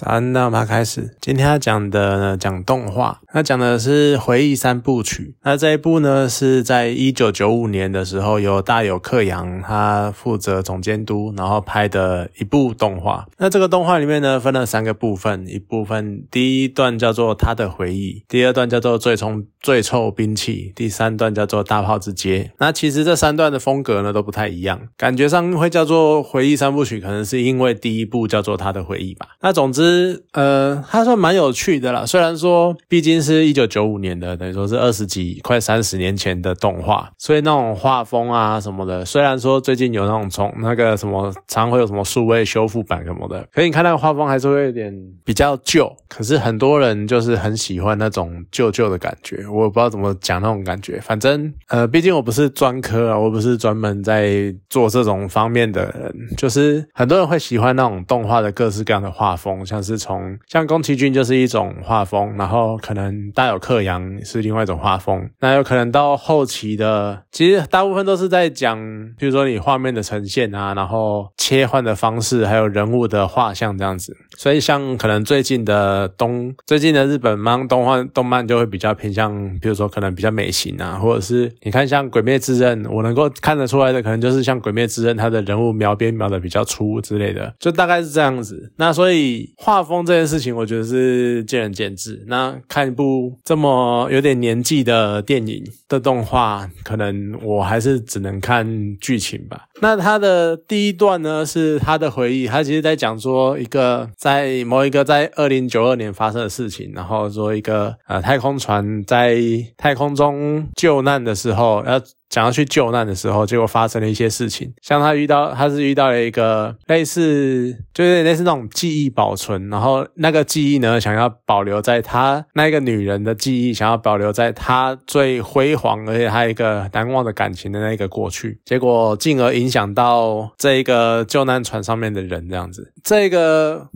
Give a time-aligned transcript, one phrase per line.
[0.00, 5.34] 咱那我们开始，今天要讲的呢，讲动画，那讲的是回忆三部曲。
[5.42, 13.26] 那这一部呢，是在一九九五年的时候，由大友克洋他负责总监督，然后拍的一部动画。
[13.38, 22.52] 那这个动画里面呢，分了三个部分，一部分第一段叫做他的回忆，第二段叫做最终最臭兵器，第三段叫做大炮之街。
[22.58, 29.28] 那其实这三段的风格呢都不太一样，感觉上会叫做回忆三部曲，可能是因为第一部叫做他的回忆吧。
[29.40, 30.24] 那总之。
[30.32, 32.06] 呃，它算蛮有趣的啦。
[32.06, 44.94] 虽然说，毕竟是一九九五年的，等于说是二十几、快三十年前的动画，所以那种画风啊什么的，虽然说最近有那种从那个什么，常会有什么数位修复版什么的，可你看那个画风还是会有点
[45.24, 45.92] 比较旧。
[46.08, 51.00] 可是很多人就是很喜欢那种旧旧的感觉，我也不知道怎么讲那种感觉。
[51.00, 59.78] 反正呃，毕竟我不是专科啊，我不是专门在做这种方面的人，就是很多人会喜欢那种动画的各式各样的画风，像。
[59.88, 68.76] 是从像宫崎骏就是一种画风，然后可能大有克洋是另外一种画风，那有可能到后期的，其实大部分都是在讲，
[69.16, 74.14] 比如说你画面的呈现啊，然后切换的方式，还有人物的画像这样子。
[74.36, 88.72] 所以像可能最近的东，最近的日本漫动画动漫就会比较偏向，嗯比如说可能比较美型啊，或者是你看像鬼灭之刃，我能够看得出来的，可能就是像鬼灭之刃，它的人物描边描的比较粗之类的，就大概是这样子。
[88.76, 89.28] 那所以。
[89.56, 92.24] 画风这件事情，我觉得是见仁见智。
[92.28, 98.66] 那看一部这么有点年纪的电影的动画，可能我还是只能看
[98.98, 99.64] 剧情吧。
[99.80, 112.00] 那他的第一段呢，是他的回忆，他其实在讲说一个在某一个在二零九二年发生的事情，然后说一个呃太空船在在太空中救难的时候要。
[112.30, 114.70] 想要去救难的时候，结果发生了一些事情。
[114.82, 133.88] 像他遇到，他是遇到了一个类似，就是类似那种记忆保存，然后那个记忆呢，想要保留在他那个女人的记忆，想要保留在他最辉煌而且还有一个难忘的感情的那个过去，结果进而影响到这一个救难船上面的人，这样子，这个。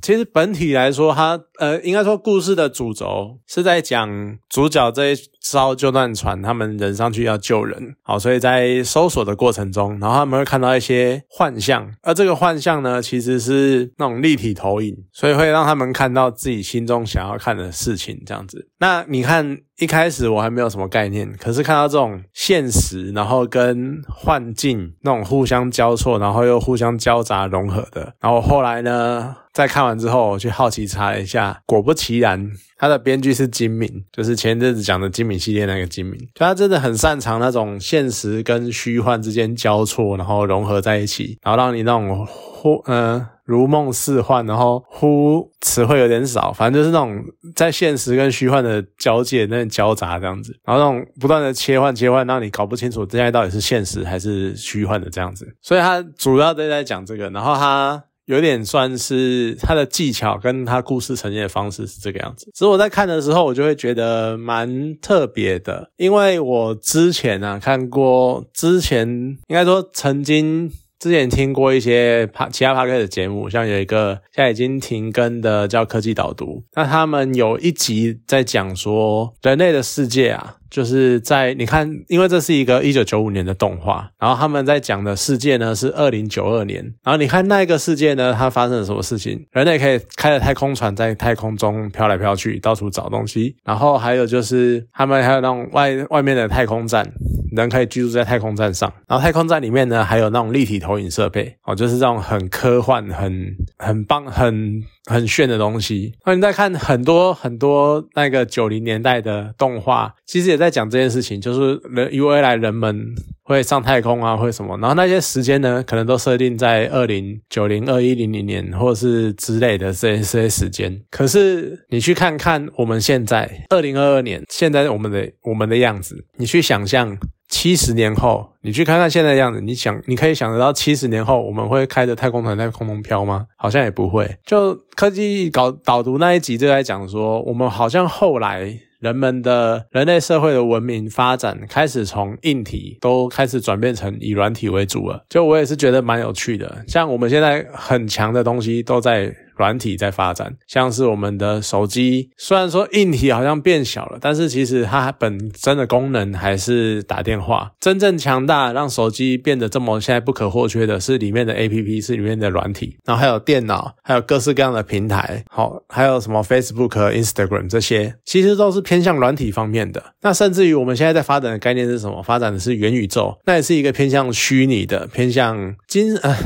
[0.00, 18.67] 其实本体来说，它呃，应该说故事的主轴是在讲主角这一艘救难船，他们人上去要救人，好，所以在搜索的过程中，然后他们会看到一些幻象，而这个幻象呢，其实是那种立体投影，所以会让他们看到自己心中想要看的事情，这样子。
[18.78, 19.58] 那你看。
[19.78, 43.24] 一开始我还没有什么概念，可是看到这种现实，然后跟幻境那种互相交错，然后又互相交杂融合的，然后后来呢，在看完之后，我去好奇查了一下，果不其然，他的编剧是金敏，就是前阵子讲的金敏系列那个金敏，就他真的很擅长那种现实跟虚幻之间交错，然后融合在一起，然后让你那种忽嗯。
[43.48, 47.18] 如梦似幻，然后忽词汇有点少，反正就是那种
[47.56, 55.48] 在现实跟虚幻的交界那种交杂这样子，然后那种不断的切换切换，让你搞不清楚现在到底是现实还是虚幻的这样子。
[55.62, 62.50] 所以他主要都在讲这个，然后他有点算是他的技巧跟他故事呈现的方式是这个样子。
[62.54, 70.70] 所以我在看的时候，我就会觉得蛮特别的，因为我之前啊看过，之前应该说曾经。
[70.98, 80.57] 之前听过一些帕其他帕克的节目，像有一个现在已经停更的叫科技导读，那他们有一集在讲说人类的世界啊。
[80.70, 89.46] 就是在你看，因为这是一个一九九五年的动画，然后他们在讲的世界呢是二零九二年，然后你看那个世界呢，它发生了什么事情？
[89.52, 97.10] 人类可以开着太空船在太空中飘来飘去，到处找东西，然后还有就是他们还有那种外外面的太空站，
[97.56, 104.82] 人可以居住在太空站上，然后太空站里面呢还有那种立体投影设备，哦，就是这种很科幻、很很棒、很。
[105.08, 106.12] 很炫的东西。
[106.26, 113.14] 那你再看很多很多那个九零年代的动画，其实也在讲这件事情，就是人以未来人们
[113.44, 114.76] 会上太空啊，会什么？
[114.78, 121.00] 然后那些时间呢，可能都设定在二零九零、二一零零年，或者是之类的这些这些时间。
[121.10, 127.16] 可是你去看看我们现在二零二二年，现在我们的我们的样子，你去想象。
[127.50, 133.46] 七十年后，你去看看现在的样子，你想，你可以想得到七十年后我们会开着太空船在空中飘吗？
[133.56, 134.30] 好像也不会。
[134.44, 145.24] 就科技搞导读那一集就在讲说，我们好像后来人们的人类社会的文明发展开始从硬体都开始转变成以软体为主了。
[145.28, 149.34] 就我也是觉得蛮有趣的，像我们现在很强的东西都在。
[149.58, 157.72] 软体在发展，像是我们的手机，虽然说硬体好像变小了，但是其实它本身的功能还是打电话。
[157.80, 170.02] 真正强大让手机变得这么现在不可或缺的是里面的 A P P，是里面的软体，然后还有电脑，还有各式各样的平台，好，还有什么 Facebook、Instagram 这些，其实都是偏向软体方面的。
[170.22, 172.22] 那甚至于我们现在在发展的概念是什么？
[172.22, 176.36] 发展的是元宇宙，那也是一个偏向虚拟的，偏向精呃。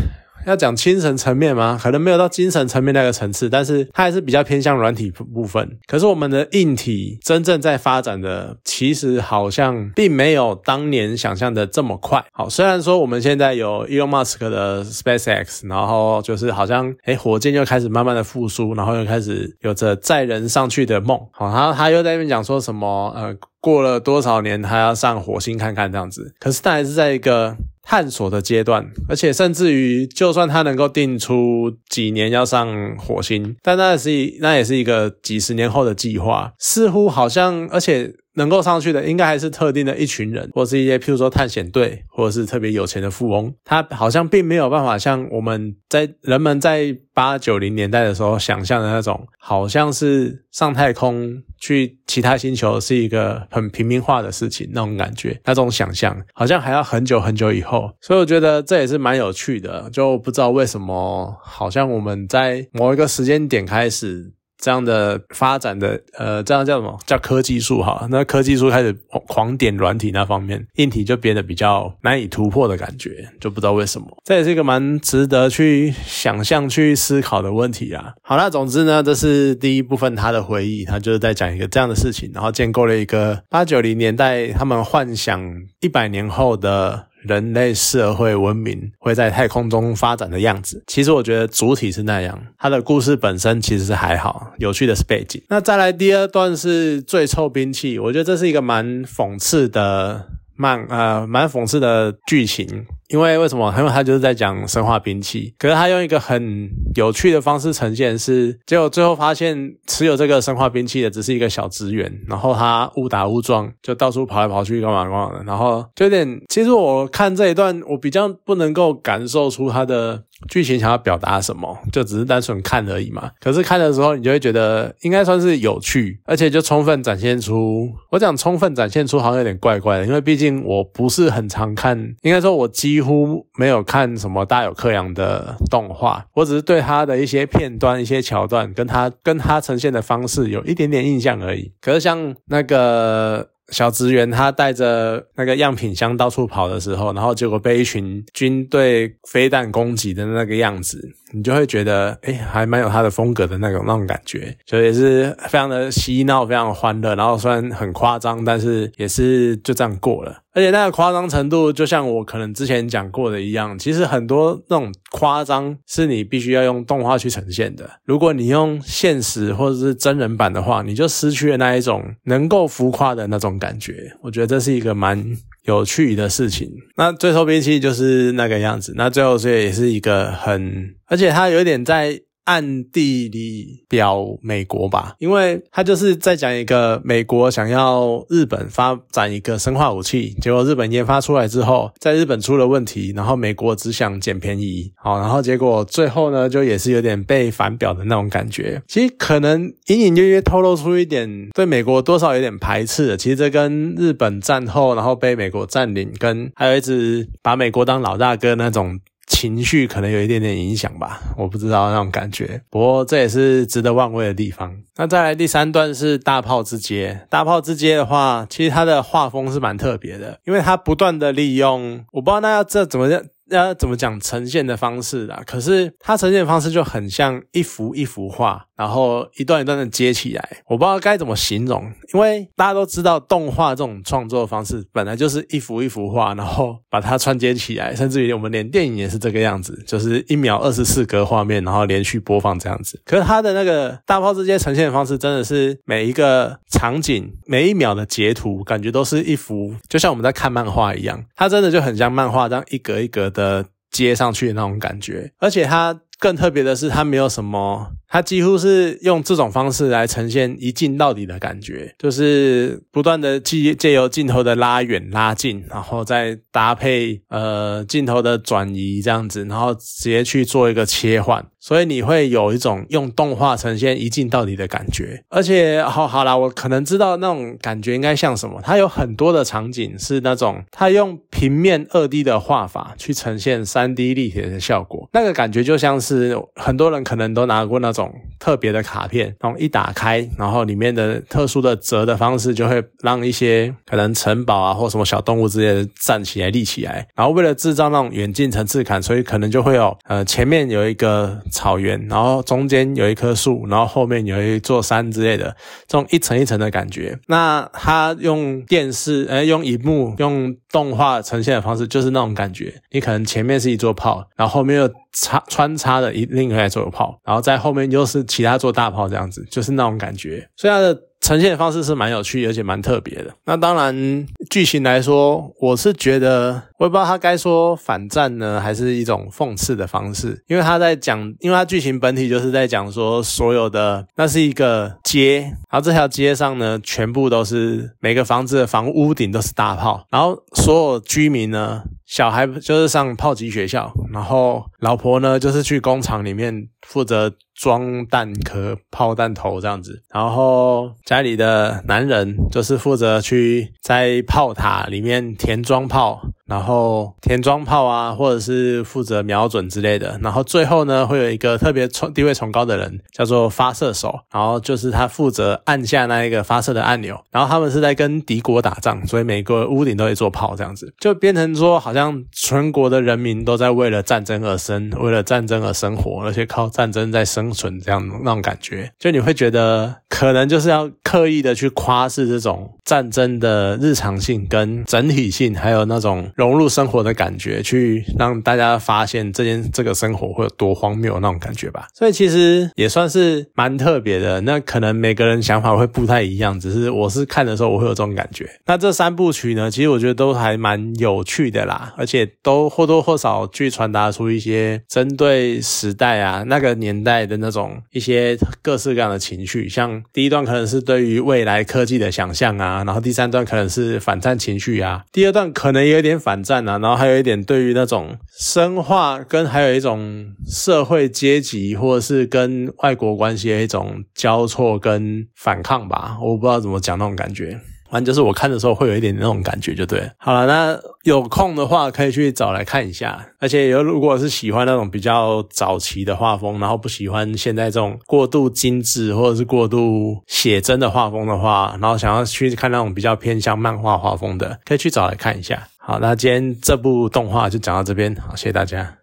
[0.46, 1.78] 要讲精神层面吗？
[1.82, 5.78] 可能没有到精神层面那个层次，但是它还是比较偏向软体部分。
[5.86, 12.24] 可是我们的硬体真正在发展的，其实好像并没有当年想象的这么快。
[12.32, 21.18] 好，虽然说我们现在有 Elon Musk 的 SpaceX，然后就是好像哎，火箭又开始慢慢的复苏，然后又开始有着载人上去的梦。
[21.32, 26.34] 好，然后他又在那边讲说什么呃，过了多少年他要上火星看看这样子。
[26.38, 27.56] 可是他还是在一个。
[27.92, 34.08] 探索的阶段，而且甚至于，就算他能够定出几年要上火星，但那是
[34.40, 38.14] 那也是一个几十年后的计划，似乎好像，而且。
[38.34, 43.52] 能够上去的，应该还是特定的一群人，或是一些譬如说探险队，或者是特别有钱的富翁。
[43.64, 57.90] 他好像并没有办法像我们在人们在八九零年代的时候想象的那种，好像是上太空去其他星球是一个很平民化的事情那种感觉，那种想象好像还要很久很久以后。
[58.00, 64.32] 所以我觉得这也是蛮有趣的，就不知道为什么，好像我们在某一个时间点开始。
[64.62, 68.06] 这样的发展的，呃，这样叫什么叫科技树哈？
[68.08, 74.06] 那科技树开始狂点软体那方面，硬体就变得比较难以突破的感觉，就不知道为什么。
[74.24, 78.14] 这也是一个蛮值得去想象、去思考的问题啊。
[78.22, 85.42] 好了，总之呢，这是第一部分他的回忆，他就是在讲一个这样的事情，然后建构了一个八九零年代他们幻想
[85.80, 87.06] 一百年后的。
[87.22, 95.42] 人类社会文明会在太空中发展的样子，其实我觉得主体是那样，它的故事本身其实是还好，有趣的是背景。
[95.48, 102.86] 那再来第二段是最臭兵器，我觉得这是一个蛮讽刺的漫，呃，蛮讽刺的剧情。
[103.12, 103.72] 因为为什么？
[103.76, 116.40] 因为他就是在讲生化兵器，可是他用一个很有趣的方式呈现，是结果最后发现持有这个生化兵器的只是一个小职员，然后他误打误撞就到处跑来跑去干嘛干嘛的，然后就有点。
[116.48, 123.30] 其实我看这一段，我比较不能够感受出他的剧情想要表达什么，就只是单纯看而已嘛。
[123.40, 133.01] 可是看的时候，你就会觉得应该算是有趣，而且就充分展现出，我讲充分展现出好像有点怪怪的，因为毕竟我不是很常看，应该说我几。
[133.02, 141.72] 几乎没有看什么大有克洋的动画，我只是对他的一些片段、一些桥段，跟他跟他呈现的方式有一点点印象而已。
[141.80, 151.00] 可是像那个小职员，他带着那个样品箱到处跑的时候，然后结果被一群军队飞弹攻击的那个样子。
[151.32, 157.14] 你就会觉得，哎，还蛮有他的风格的那种那种感觉，所以也是非常的嬉闹，非常欢乐。
[157.14, 160.42] 然后虽然很夸张，但是也是就这样过了。
[160.54, 167.88] 而且那个夸张程度，就像我可能之前讲过的一样，其实很多那种夸张是你必须要用动画去呈现的。
[168.04, 174.12] 如果你用现实或者是真人版的话，你就失去了那一种能够浮夸的那种感觉。
[174.20, 175.36] 我觉得这是一个蛮。
[175.64, 178.92] 有趣的事情，那最后兵器就是那个样子。
[178.96, 182.20] 那最后所以也是一个很，而且它有点在。
[182.44, 198.82] 暗地里表美国吧，因为他就是在讲一个美国想要日本发展一个生化武器，结果日本研发出来之后，在日本出了问题，然后美国只想捡便宜，好，然后结果最后呢，就也是有点被反表的那种感觉。
[198.88, 203.16] 其实可能隐隐约约透露出一点对美国多少有点排斥。
[203.16, 208.98] 其实这跟日本战后然后被美国占领，跟还有一直把美国当老大哥那种。
[209.42, 212.62] 情绪可能有一点点影响吧，我不知道那种感觉。
[212.70, 214.72] 不过这也是值得玩味的地方。
[214.96, 217.26] 那再来第三段是大炮之街。
[217.28, 223.20] 大炮之街的话，其实它的画风是蛮特别的，因为它不断的利用，我不知道那要这怎么样。
[223.50, 225.42] 要怎么讲呈现的方式啦？
[225.44, 230.48] 可是它呈现的方式就很像一幅一幅画，然后一段一段的接起来。
[230.66, 237.94] 我不知道该怎么形容，因为大家都知道动画这种创作方式本来就是一幅一幅画，然后把它串接起来。
[237.94, 242.98] 甚至于我们连电影也是这个样子，就是一秒二十四格画面，然后连续播放这样子。
[243.04, 251.22] 可是它的那个大炮之间呈现的方式，真的是每一个场景每一秒的截图，感觉都是一幅，就像我们在看漫画一样。
[251.36, 253.42] 它真的就很像漫画这样一格一格的。
[253.42, 257.94] 的接上去的那种感觉，而且它更特别的是，它没有什么。
[258.06, 271.44] 它几乎是用这种方式来呈现一镜到底的感觉，就是不断的借借由镜头的拉远、拉近，然后再搭配呃镜头的转移这样子，然后直接去做一个切换。
[271.62, 275.22] 所以你会有一种用动画呈现一镜到底的感觉。
[275.28, 278.60] 而且，好好啦，我可能知道那种感觉应该像什么。
[278.64, 297.06] 它有很多的场景是那种，它用平面二 D 的画法去呈现三 D 立体的效果，那个感觉就像是很多人可能都拿过那种特别的卡片，然后一打开，然后里面的特殊的折的方式，就会让一些可能城堡啊或什么小动物之类的站起来立起来。
[297.14, 305.56] 然后为了制造那种远近层次感，所以可能就会有呃前面有一个草原，然后中间有一棵树，然后后面有一座山之类的，
[305.86, 307.16] 这种一层一层的感觉。
[307.28, 312.74] 那它用电视，呃，用荧幕，用动画呈现的方式，就是那种感觉。
[312.90, 320.48] 你可能前面是一座炮，然后后面又插穿插的一另外一座炮，然后在后面又是其他座大炮，这样子，就是那种感觉。
[320.56, 320.98] 所以它的。
[321.22, 323.32] 呈现方式是蛮有趣，而且蛮特别的。
[323.44, 330.42] 那当然，剧情来说，我是觉得，我也不知道他该说反战呢，还是一种讽刺的方式。
[330.48, 341.84] 因为他在讲，因为他剧情本体就是在讲说，所有的那是一个街，然后这条街上呢，全部都是每个房子的房屋顶都是大炮，然后所有居民呢。
[342.04, 356.20] 小孩就是上炮击学校，然后老婆呢就是去工厂里面负责装弹壳、炮弹头这样子，然后家里的男人就是负责去在炮塔里面填装炮。
[356.52, 360.20] 然后填装炮啊，或者是负责瞄准之类的。
[360.22, 364.20] 然后最后呢，会有一个特别崇地位崇高的人，叫做发射手。
[364.30, 367.18] 然后就是他负责按下那一个发射的按钮。
[367.30, 378.92] 然后他们是在跟敌国打仗，所以每个屋顶都会做炮，这样子就变成说，好像全国的人民都在为了战争而生，为了战争而生活，而且靠战争在生存，这样那种感觉。
[378.98, 386.30] 就你会觉得，可能就是要刻意的去夸示这种战争的日常性跟整体性，还有那种。
[386.42, 391.86] 融入生活的感觉，去让大家发现这件这个生活会有多荒谬那种感觉吧。
[391.94, 394.40] 所以其实也算是蛮特别的。
[394.40, 398.48] 那可能每个人想法会不太一样，只是我是看的时候我会有这种感觉。
[398.66, 409.68] 那这三部曲呢，其实我觉得都还蛮有趣的啦，而且都或多或少去传达出一些针对时代啊那个年代的那种一些各式各样的情绪。
[409.68, 416.21] 像第一段可能是对于未来科技的想象啊，然后第三段可能是反战情绪啊，第二段可能有点。
[416.22, 427.60] 反战啊，然后还有一点对于那种生化跟还有一种社会阶级或者是跟外国关系的一种交错跟反抗吧，我不知道怎么讲那种感觉，
[427.90, 430.08] 反正就是我看的时候会有一点那种感觉，就对。
[430.16, 445.68] 好了，那有空的话可以去找来看一下，而且有如果是喜欢那种比较早期的画风，然后不喜欢现在这种过度精致或者是过度写真的画风的话，然后想要去看那种比较偏向漫画画风的，可以去找来看一下。
[445.84, 448.96] 好，那今天这部动画就讲到这边，好，谢谢大家。